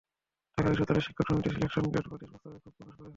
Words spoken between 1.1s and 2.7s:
সমিতিও selection grade বাদের প্রস্তাবে